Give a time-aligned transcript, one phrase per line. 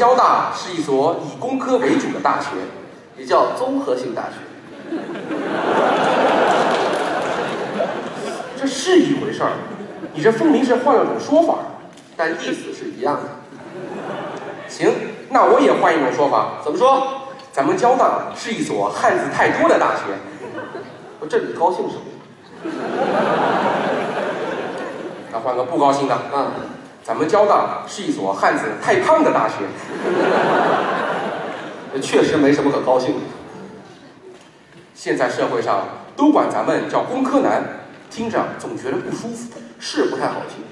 [0.00, 2.46] 交大是一所以工科为主的大学，
[3.18, 4.36] 也叫综合性大学。
[8.58, 9.50] 这是一回事儿。
[10.14, 11.58] 你这分明是换了种说法。
[12.16, 13.24] 但意思是一样的。
[14.68, 14.90] 行，
[15.28, 16.52] 那我也换一种说法。
[16.64, 17.06] 怎么说？
[17.52, 20.00] 咱们交大是一所汉字太多的大学。
[21.18, 22.02] 我这你高兴什么？
[25.30, 26.18] 那换个不高兴的。
[26.34, 26.50] 嗯，
[27.02, 29.56] 咱们交大是一所汉子太胖的大学。
[32.00, 33.20] 确实没什么可高兴的。
[34.94, 37.62] 现在社会上都管咱们叫工科男，
[38.10, 40.62] 听着总觉得不舒服，是不太好听。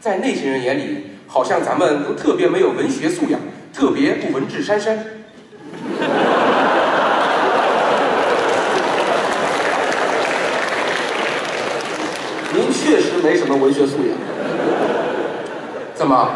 [0.00, 3.40] 在那些人眼里，好像咱们都特别没有文学素养，
[3.74, 4.98] 特别不文质彬彬。
[12.54, 14.13] 您确实没什么文学素养。
[16.04, 16.28] 怎么？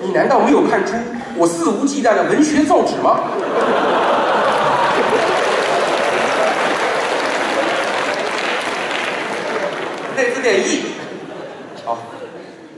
[0.00, 0.92] 你难道没有看出
[1.34, 3.18] 我肆无忌惮的文学造纸吗？
[10.16, 10.84] 再字点意。
[11.86, 11.98] 哦，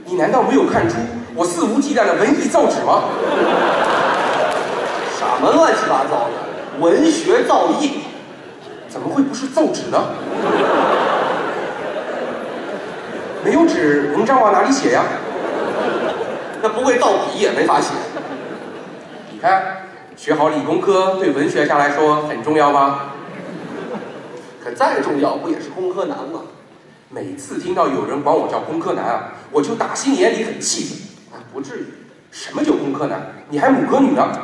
[0.06, 0.96] 你难道没有看出
[1.34, 3.02] 我肆无忌惮的文艺造纸吗？
[5.18, 6.80] 什么乱七八糟的？
[6.80, 7.90] 文学造诣？
[8.88, 10.02] 怎么会不是造纸呢？
[13.44, 15.04] 没有纸，文章往哪里写呀？
[16.68, 17.94] 不会造笔也没法写。
[19.32, 19.78] 你看，
[20.16, 23.10] 学好理工科对文学家来说很重要吧？
[24.62, 26.40] 可再重要，不也是工科男吗？
[27.10, 30.98] 每次听到有人管我叫工科男啊，我就打心眼里很气愤。
[31.32, 31.84] 啊，不至于。
[32.30, 33.32] 什么叫工科男？
[33.48, 34.28] 你还母科女呢？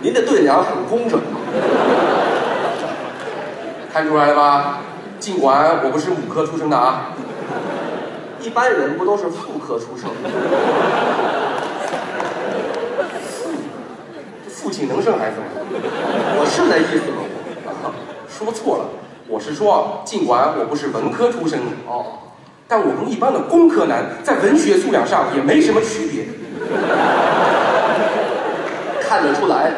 [0.00, 1.20] 您的对联很工整。
[3.92, 4.78] 看出来了吧？
[5.18, 7.12] 尽管我不是母科出生的啊，
[8.40, 10.30] 一般人不都是妇科出生的？
[14.48, 15.46] 父亲能生孩子吗？
[16.38, 17.22] 我是那意思吗？
[18.28, 18.84] 说错了，
[19.28, 22.04] 我是说，尽管我不是文科出身的，哦，
[22.68, 26.26] 但我跟一般的工科男在文学素养上也没什么区别。
[29.00, 29.72] 看得出来。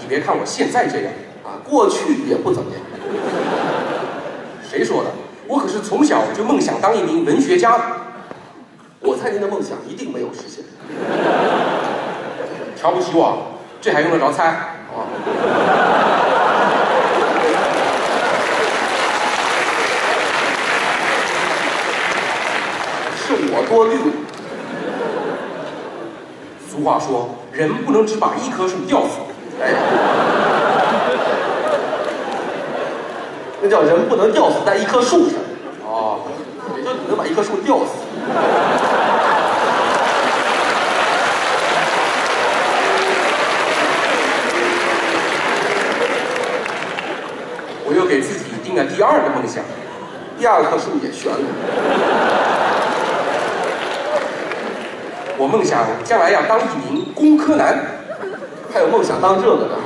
[0.00, 2.80] 你别看我现在这样，啊，过去也不怎么样。
[4.74, 5.10] 谁说的？
[5.46, 7.78] 我可是从小就梦想当一名文学家。
[8.98, 10.64] 我猜您的梦想一定没有实现。
[12.74, 14.50] 瞧不起我，这还用得着猜？
[14.92, 15.06] 哦，
[23.16, 24.06] 是我多虑了。
[26.68, 29.20] 俗话说，人不能只把一棵树吊死。
[29.62, 29.70] 哎，
[33.64, 35.38] 那叫人不能吊死在一棵树上，
[35.86, 36.20] 哦，
[36.76, 37.92] 也就你能把一棵树吊死。
[47.86, 49.64] 我又给自己定了第二个梦想，
[50.38, 51.38] 第二棵树也悬了。
[55.38, 57.82] 我梦想将来要当一名工科男。
[58.74, 59.78] 还有梦想当这个的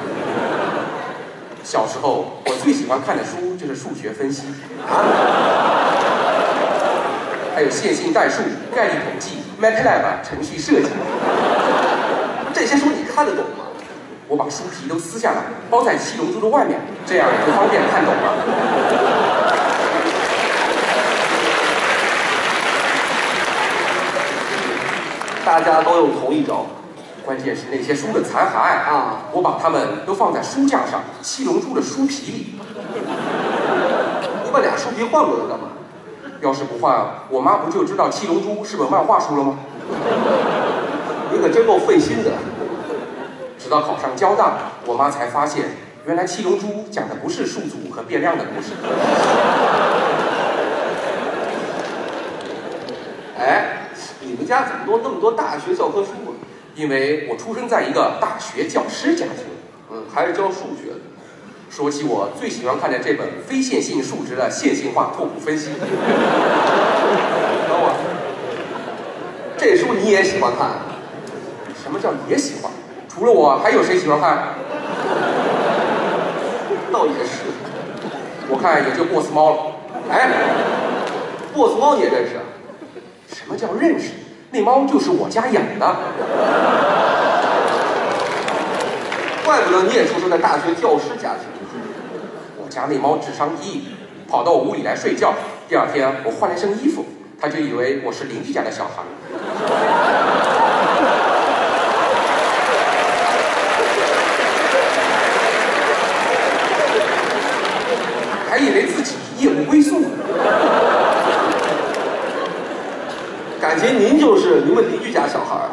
[1.68, 4.44] 小时候，我最喜欢看的书就是数学分析，
[7.54, 8.40] 还有线性代数、
[8.74, 10.88] 概率统计、MATLAB 程序设计。
[12.54, 13.66] 这些书你看得懂吗？
[14.28, 18.32] 我把书皮都撕下来，包在七龙珠的外面，这样就方便看懂了。
[25.44, 26.64] 大家都用同一招
[27.28, 28.56] 关键是那些书的残骸
[28.90, 29.24] 啊！
[29.32, 32.54] 我把它们都放在书架上，七龙珠的书皮里。
[34.42, 35.68] 你把俩书皮换过来干嘛？
[36.40, 39.58] 要是不换，我妈不就知道七龙珠是本漫画书了吗？
[41.30, 42.32] 你可真够费心的。
[43.58, 44.54] 直到考上交大，
[44.86, 45.66] 我妈才发现，
[46.06, 48.72] 原来七龙珠讲的不是数组和变量的故事。
[53.38, 53.90] 哎，
[54.22, 56.32] 你们家怎么都那么多大学教科书啊？
[56.78, 59.44] 因为我出生在一个大学教师家庭。
[59.90, 61.00] 嗯，还是教数学的。
[61.68, 65.88] 说起我最喜欢看的这本非线性数值的线性化拓扑分析，等
[67.80, 67.94] 会儿，
[69.58, 70.70] 这书你也喜欢看？
[71.82, 72.70] 什么叫也喜欢？
[73.08, 74.54] 除了我，还有谁喜欢看？
[76.92, 77.42] 倒也是。
[78.48, 79.56] 我看也就 boss 猫了。
[80.10, 80.30] 哎
[81.52, 82.42] ，boss 猫你也认识啊？
[83.34, 84.10] 什么叫认识？
[84.50, 85.96] 那猫就是我家养的。
[89.44, 91.48] 怪不得你也出生在大学教师家庭。
[92.56, 93.88] 我家那猫智商低，
[94.28, 95.34] 跑到我屋里来睡觉，
[95.68, 97.04] 第二天我换了一身衣服，
[97.40, 99.02] 它就以为我是邻居家的小孩。
[108.50, 110.04] 还以为自己夜无归宿。
[113.92, 115.70] 您就是你们邻居家小孩儿。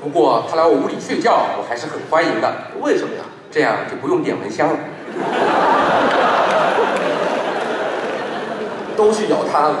[0.00, 3.24] 不过他来我屋里睡觉，我还是很欢迎的，为什么呀？
[3.50, 4.78] 这样就不用点蚊香了。
[8.96, 9.76] 都去咬他了。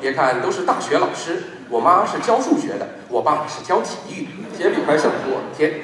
[0.00, 4.26] 别看都是大学老师，我妈是教数学的，我爸是教体育，
[4.56, 5.40] 铁饼还想多。
[5.56, 5.74] 天。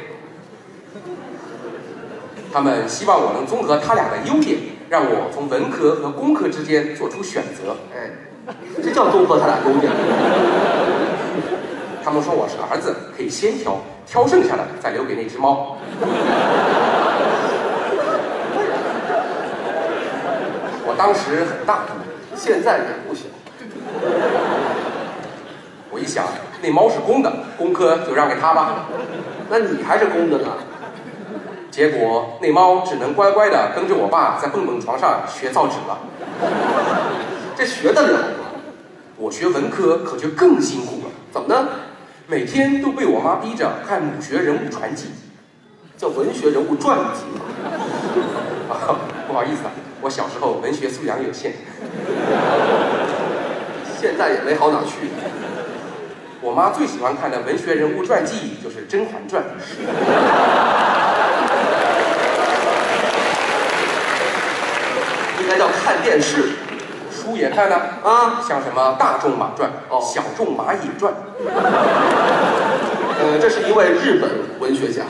[2.52, 4.58] 他们希望我能综合他俩的优点，
[4.88, 7.76] 让我从文科和工科之间做出选择。
[7.94, 8.10] 哎，
[8.82, 9.92] 这叫综合他俩优点。
[12.02, 13.76] 他们说我是儿子，可以先挑，
[14.06, 15.76] 挑剩下的再留给那只猫。
[20.86, 21.92] 我当时很大度，
[22.34, 23.24] 现在也不小。
[25.90, 26.24] 我一想，
[26.62, 28.86] 那猫是公的，工科就让给他吧。
[29.50, 30.48] 那你还是公的呢？
[31.78, 35.96] 结果那猫只能乖乖的跟着我爸在蹦蹦床上学造纸了。
[37.56, 38.46] 这学得了吗？
[39.16, 41.68] 我学文科可就更辛苦了，怎么呢？
[42.26, 45.10] 每天都被我妈逼着看武学人物传记，
[45.96, 47.22] 叫文学人物传记。
[48.68, 48.98] 啊，
[49.28, 49.70] 不好意思啊，
[50.00, 51.52] 我小时候文学素养有限，
[54.00, 55.10] 现在也没好哪去。
[56.40, 59.44] 我妈最喜欢看的文学人物传记就是《甄嬛传》。
[65.48, 66.50] 该叫看电视，
[67.10, 69.98] 书也看呢啊，像什么《大仲马传》哦。
[70.00, 71.12] 小仲马野传》，
[73.18, 74.30] 呃，这是一位日本
[74.60, 75.04] 文学家，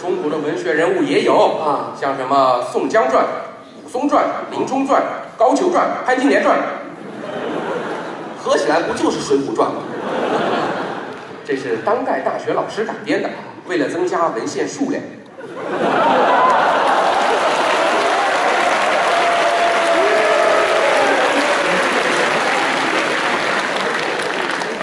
[0.00, 1.94] 中国的文学人物也有啊。
[1.98, 3.24] 像什么《宋江传》
[3.86, 4.24] 《武松传》
[4.58, 5.00] 《林冲传》
[5.38, 6.58] 《高俅传》《潘金莲传》，
[8.42, 9.82] 合起来不就是《水浒传》吗？
[11.46, 13.30] 这是当代大学老师改编的，
[13.68, 15.00] 为了增加文献数量。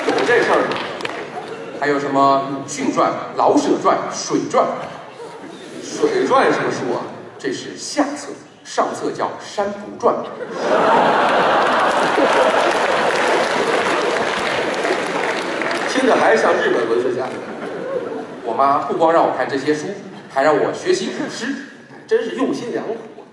[0.07, 0.75] 有这事儿吗？
[1.80, 4.65] 还有什么《鲁迅传》《老舍传》《水传》，
[5.97, 7.07] 《水传》什么书啊？
[7.39, 8.33] 这是下册，
[8.65, 10.15] 上册叫《山不传》。
[15.87, 17.29] 听着还像日本文学家，
[18.43, 19.85] 我妈不光让我看这些书，
[20.33, 21.55] 还让我学习古诗。
[22.05, 23.23] 真是用心良苦啊。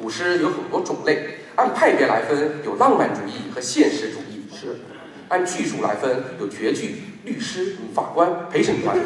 [0.00, 4.78] 古诗有很多种类，按派别来分有浪漫主义和现实主义，是，
[5.26, 8.96] 按句数来分有绝句、律师、法官、陪审团，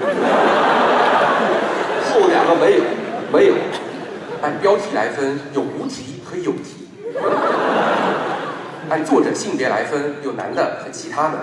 [2.09, 2.85] 后两个没有，
[3.33, 3.55] 没有。
[4.41, 6.89] 按标题来分有无题和有题，
[8.89, 11.39] 按作者性别来分有男的和其他的，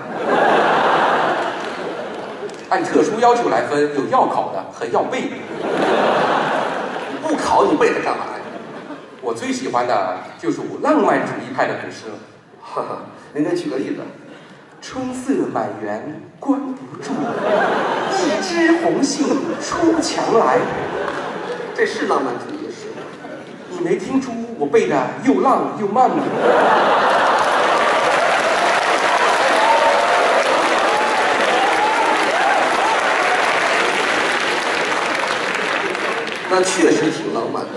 [2.68, 5.36] 按特殊要求来分有要考的和要背的。
[7.22, 8.40] 不考你背它干嘛呀？
[9.22, 12.14] 我最喜欢的就是我浪漫主义派的古诗了。
[12.60, 13.02] 哈哈，
[13.34, 14.02] 您再举个例子。
[14.92, 17.12] 春色满园关不住，
[18.12, 19.24] 一枝红杏
[19.62, 20.58] 出墙来。
[21.76, 22.88] 这是浪漫主义诗？
[23.68, 26.16] 你没听出我背的又浪又慢吗？
[36.50, 37.68] 那确实挺浪漫的。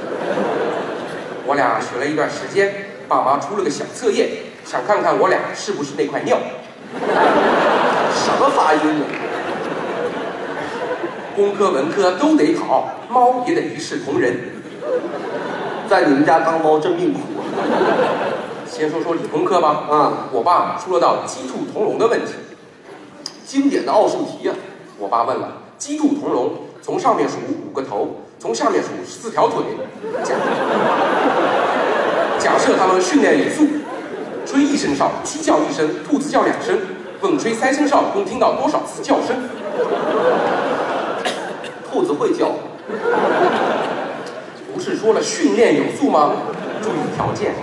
[1.45, 2.73] 我俩学了一段时间，
[3.07, 4.29] 爸妈出了个小测验，
[4.65, 6.39] 想看看我俩是不是那块料。
[6.99, 9.05] 什么发音呢？
[11.35, 14.37] 工科文科都得考，猫也得一视同仁。
[15.89, 17.43] 在你们家当猫真命苦啊！
[18.69, 19.83] 先说说理工科吧。
[19.89, 22.33] 啊，我爸出了道鸡兔同笼的问题，
[23.45, 24.53] 经典的奥数题呀、
[24.97, 29.63] 我爸问了：鸡兔同笼，从上面数五个头，从下面数四条腿。
[30.23, 30.35] 假
[32.39, 33.65] 假设他们训练有素，
[34.53, 36.77] 吹一声哨，鸡叫一声，兔子叫两声，
[37.21, 39.35] 问吹三声哨共听到多少次叫声？
[41.89, 42.51] 兔子会叫，
[44.71, 46.33] 不是说了训练有素吗？
[46.83, 47.55] 注意条件。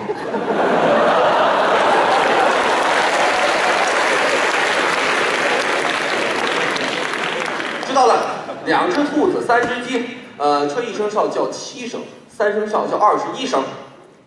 [7.86, 8.26] 知道了。
[8.66, 10.06] 两只兔子，三只鸡，
[10.38, 13.62] 呃，吹一声哨叫七声，三声哨叫二十一声。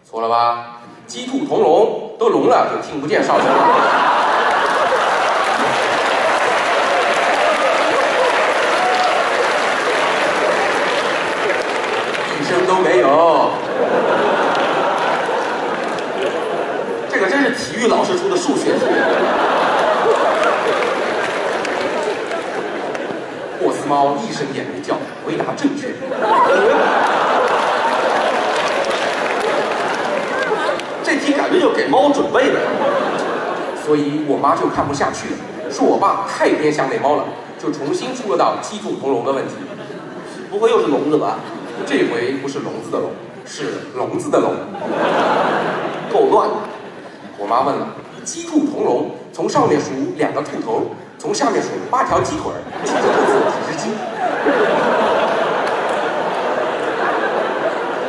[0.10, 0.80] 错了吧？
[1.06, 3.52] 鸡兔同笼，都聋了，就听不见哨声了。
[12.40, 13.50] 一声都没有。
[17.12, 18.86] 这个真是体育老师出的数学题。
[23.62, 25.90] 波斯猫一声也没叫，回答正确。
[31.44, 32.60] 感觉就给猫准备的。
[33.84, 37.26] 所以我妈就看不下去了，说我爸太偏向那猫了，
[37.62, 39.56] 就重新出了道鸡兔同笼的问题。
[40.50, 41.40] 不会又是笼子吧？
[41.86, 43.12] 这回不是笼子的笼，
[43.46, 44.54] 是笼子的笼。
[46.14, 46.48] 够乱。
[47.38, 47.88] 我妈问了，
[48.24, 53.92] 鸡兔同笼，从上面数两个兔头，从下面数八条鸡腿儿，几只兔子几只鸡？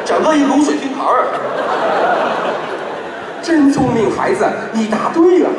[0.05, 2.24] 整个一卤水拼盘儿。
[3.45, 5.51] 真聪明，孩子，你答对了。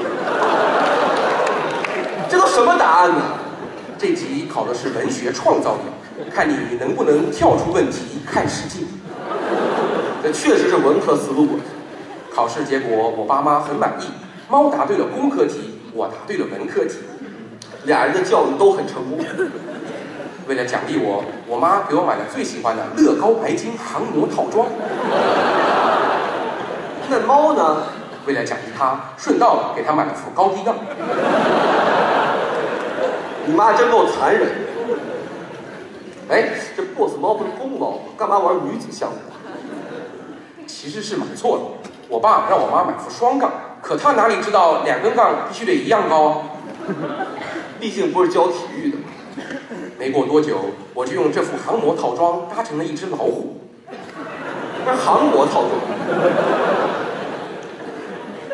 [2.28, 3.22] 这都什么答案呢？
[3.96, 8.84] 这题考的是文学创造力，看你能不能跳出问题看世界。
[10.24, 11.60] 这确实是文科思路。
[12.34, 14.06] 考试结果我爸妈很满意，
[14.50, 16.96] 猫答对了工科题，我答对了文科题，
[17.84, 19.24] 俩人的教育都很成功。
[20.48, 24.66] 为了奖励我，我妈给我买了最喜欢的乐高白金航模套装。
[27.10, 27.84] 那猫呢？
[28.26, 30.76] 为了奖励它，顺道给它买了副高低杠。
[33.46, 34.50] 你妈真够残忍。
[36.28, 37.98] 哎，这 boss 猫不是公猫吗？
[38.18, 39.18] 干嘛玩女子项目？
[40.66, 41.64] 其实是买错了。
[42.10, 46.38] 我爸让我妈买副双杠，可他哪里知道两根杠必须得一样高啊？
[47.80, 48.98] 毕竟不是教体育的。
[50.00, 50.58] 没过多久，
[50.96, 53.62] 我就用这副航模套装搭成了一只老虎。
[54.84, 55.72] 那是航模套装。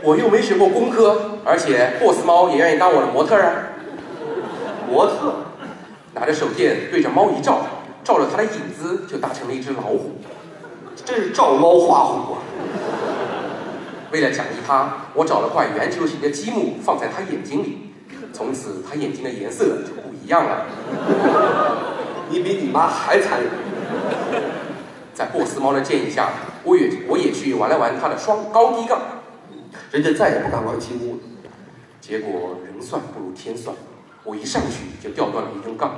[0.04, 3.54] 我又没学过工科，而且 boss 猫也愿意当我的模特啊。
[4.90, 5.36] 模特
[6.14, 7.62] 拿着手电对着猫一照，
[8.04, 10.20] 照着它的影子就搭成了一只老虎。
[11.06, 12.38] 真是照猫画虎啊！
[14.12, 17.92] 为了奖励它，我找了块圆球形的积木放在它眼睛里，
[18.34, 20.66] 从此它眼睛的颜色就不一样了。
[22.30, 23.50] 你比你妈还残忍。
[25.14, 26.30] 在波斯猫的建议下，
[26.64, 29.00] 我也我也去玩了玩它的双高低杠，
[29.92, 31.20] 人家再也不敢玩积木了。
[32.00, 33.76] 结果人算不如天算，
[34.24, 35.92] 我一上去就掉断了一根杠。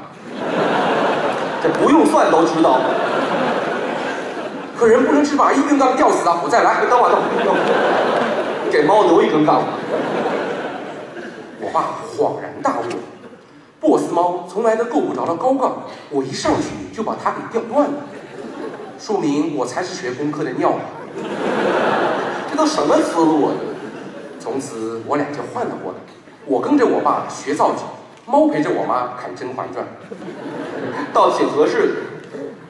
[1.61, 2.79] 这不用算都知道。
[4.75, 6.41] 可人不能只把一根杠吊死啊！
[6.43, 7.07] 我再来，等会，
[7.45, 9.61] 等会，给猫留一根杠。
[11.61, 12.83] 我爸恍然大悟，
[13.79, 17.93] 波斯猫从来都够不着的高杠，我一上去就把它给吊断了，
[18.97, 20.73] 说明我才是学工科的料！
[22.49, 23.53] 这都什么思路啊？
[24.43, 25.99] 从此我俩就换了过来，
[26.45, 27.83] 我跟着我爸学造纸，
[28.25, 29.85] 猫陪着我妈看《甄嬛传》，
[31.13, 31.93] 倒挺合适。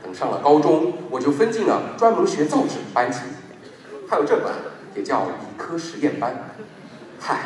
[0.04, 3.22] 等上了高中，我就分进了专门学造纸的班级，
[4.08, 4.54] 还有这班，
[4.94, 6.52] 也叫理科实验班。
[7.20, 7.40] 嗨，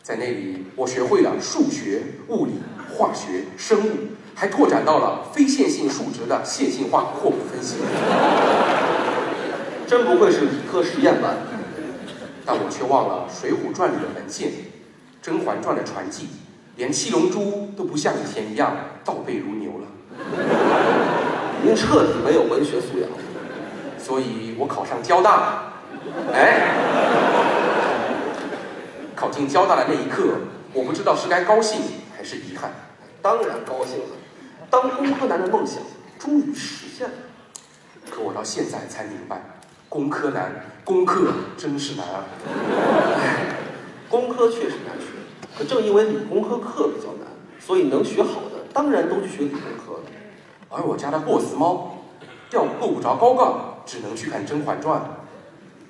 [0.00, 2.62] 在那里我学会了数学、物理、
[2.96, 3.90] 化学、生物，
[4.36, 7.78] 还拓展到了非线性数值的线性化扩谱分析。
[9.84, 11.38] 真不愧是理科实验班。
[12.48, 14.48] 但我却忘了《水浒传》里的文献，
[15.20, 16.28] 《甄嬛传》的传记，
[16.76, 18.74] 连七龙珠都不像以前一样
[19.04, 19.86] 倒背如牛了。
[21.62, 23.10] 您彻底没有文学素养。
[23.98, 25.72] 所以我考上交大了，
[26.32, 26.72] 哎，
[29.14, 30.38] 考进交大的那一刻，
[30.72, 31.82] 我不知道是该高兴
[32.16, 32.72] 还是遗憾。
[33.20, 34.16] 当然高兴了，
[34.70, 35.82] 当工科男的梦想
[36.18, 37.14] 终于实现了。
[38.10, 39.57] 可我到现在才明白，
[39.88, 40.52] 工科难，
[40.84, 42.24] 工科真是难啊！
[43.16, 43.56] 唉，
[44.08, 45.06] 工科确实难学，
[45.56, 47.26] 可正因为理工科课比较难，
[47.58, 50.00] 所以能学好的当然都去学理工科了。
[50.68, 51.94] 而我家的 boss 猫，
[52.50, 55.00] 吊够不着高杠，只能去看《甄嬛传》。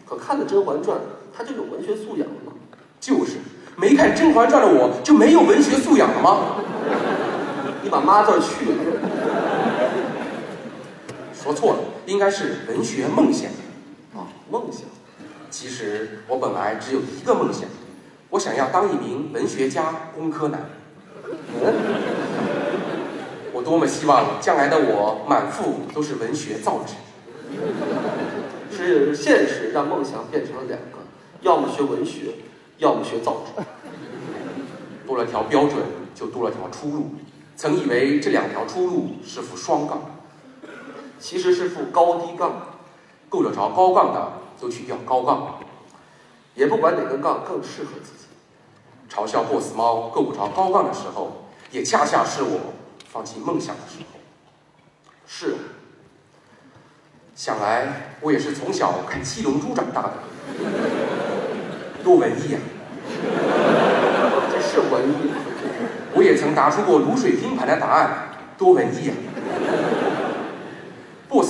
[0.09, 0.97] 可看了《甄嬛传》，
[1.37, 2.53] 他就有文学素养了吗？
[3.01, 3.39] 就是，
[3.77, 6.39] 没看《甄嬛传》的我就没有文学素养了吗？
[7.83, 8.79] 你把妈字去了。
[11.35, 13.51] 说错了，应该是文学梦想。
[14.51, 14.83] 梦想。
[15.51, 17.63] 其实我本来只有一个梦想，
[18.31, 20.71] 我想要当一名文学家、工科男。
[21.25, 21.75] 嗯，
[23.53, 26.95] 我多么希望将来的我满腹都是文学造纸。
[28.71, 30.99] 是现实让梦想变成了两个，
[31.41, 32.35] 要么学文学，
[32.77, 33.63] 要么学造纸。
[35.07, 35.79] 多了条标准，
[36.15, 37.11] 就多了条出路。
[37.57, 40.21] 曾以为这两条出路是副双杠，
[41.19, 42.68] 其实是副高低杠，
[43.29, 45.59] 够得着高杠的就去吊高杠，
[46.55, 48.27] 也不管哪根杠更适合自己。
[49.09, 52.61] 嘲笑 boss 猫够不着高杠的时候，也恰恰是我
[53.11, 54.19] 放弃梦想的时候。
[55.27, 55.57] 是，
[57.35, 60.13] 想来我也是从小看《七龙珠》长大的。
[62.03, 62.59] 多文艺呀！
[64.51, 65.33] 这是文艺。
[66.15, 69.15] 我也曾答出过卤水拼盘的答案，多文艺呀！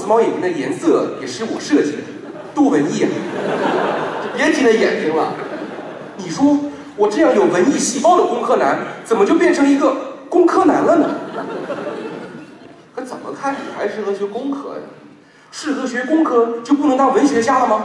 [0.09, 1.99] 猫眼睛的颜色也是我设计的，
[2.55, 3.09] 多文艺啊！
[4.35, 5.35] 别提那眼睛了。
[6.17, 6.59] 你说
[6.97, 9.95] 我这样有文艺细胞的工科男，怎么就变成一个
[10.31, 11.11] 工科男了呢？
[12.97, 14.81] 可怎么看你还适合学工科呀？
[15.53, 17.85] 适合学工科就不能当文学家了吗？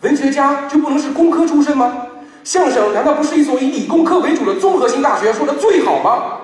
[0.00, 2.06] 文学家就不能是工科出身吗？
[2.42, 5.30] 相声难道不是一所以理工科为主的综合性大学？
[5.34, 6.38] 说的最好吗？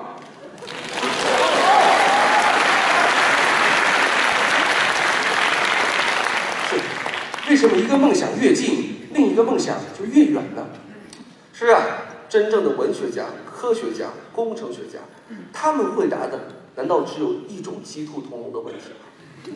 [6.69, 6.77] 是，
[7.49, 10.67] 为什么一个梦想越近，另一个梦想就越远呢？
[11.51, 11.81] 是啊，
[12.29, 14.99] 真正的文学家、科学家、工程学家，
[15.51, 16.39] 他们回答的
[16.75, 19.55] 难道只有一种鸡兔同笼的问题吗？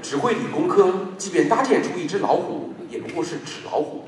[0.00, 4.04] 只会理工科，即便搭建出一只老虎，也不过是纸老虎，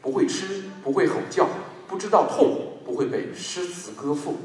[0.00, 1.46] 不会吃，不会吼叫，
[1.88, 4.36] 不知道痛，不会背诗词歌赋。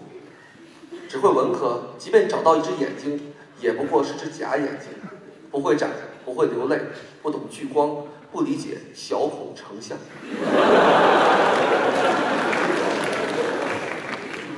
[1.07, 4.89] 只会文科，即便找到一只眼睛，也不过是只假眼睛，
[5.55, 5.89] 不会展，
[6.25, 6.77] 不会流泪，
[7.21, 7.89] 不懂聚光，
[8.29, 9.97] 不理解小孔成像。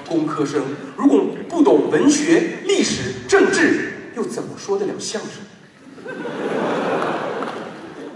[0.10, 0.64] 工科生
[0.96, 5.44] 如果不懂文学、历史、政治，又怎么说得了相声？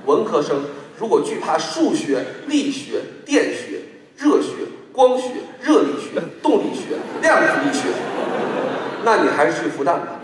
[0.08, 0.64] 文科生
[0.98, 3.82] 如果惧怕数学、力学、电学、
[4.18, 4.54] 热学、
[4.92, 5.30] 光学、
[5.62, 7.90] 热力学、动力学、量子力学，
[9.06, 10.20] 那你还是去复旦吧。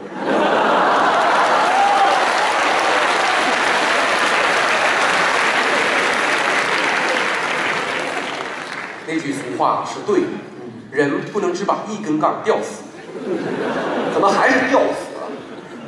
[9.17, 10.27] 这句俗话是对的，
[10.91, 12.83] 人不能只把一根杠吊死。
[14.13, 15.27] 怎么还是吊死了？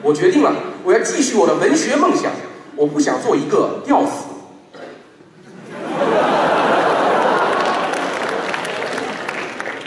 [0.01, 0.51] 我决定了，
[0.83, 2.31] 我要继续我的文学梦想，
[2.75, 4.25] 我不想做一个吊死。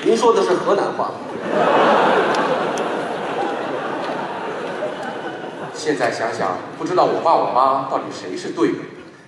[0.05, 1.11] 您说的是河南话。
[5.75, 8.79] 现在想想，不知道我爸我妈到底谁是对的。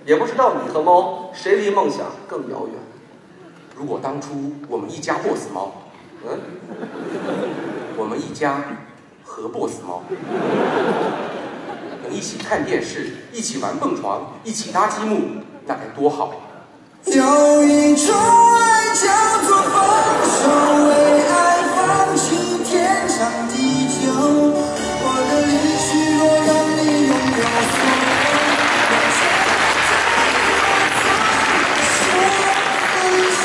[0.07, 2.79] 也不知道你和猫谁离梦想更遥远。
[3.76, 5.72] 如果当初我们一家 boss 猫，
[6.24, 6.40] 嗯，
[7.96, 8.62] 我们一家
[9.24, 10.02] 和 boss 猫。
[12.04, 16.34] 能一起看电视，一起玩蹦床，一起搭积木，那该多好。
[17.06, 19.74] 有一种爱叫做放
[20.24, 20.93] 手。